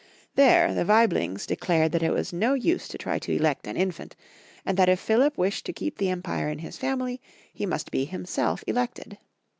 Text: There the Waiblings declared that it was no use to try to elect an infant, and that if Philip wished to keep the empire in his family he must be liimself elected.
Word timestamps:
There 0.33 0.73
the 0.73 0.83
Waiblings 0.83 1.45
declared 1.45 1.91
that 1.91 2.01
it 2.01 2.11
was 2.11 2.33
no 2.33 2.55
use 2.55 2.87
to 2.87 2.97
try 2.97 3.19
to 3.19 3.35
elect 3.35 3.67
an 3.67 3.77
infant, 3.77 4.15
and 4.65 4.75
that 4.75 4.89
if 4.89 4.99
Philip 4.99 5.37
wished 5.37 5.63
to 5.67 5.73
keep 5.73 5.99
the 5.99 6.09
empire 6.09 6.49
in 6.49 6.57
his 6.57 6.75
family 6.75 7.21
he 7.53 7.67
must 7.67 7.91
be 7.91 8.07
liimself 8.07 8.63
elected. 8.65 9.19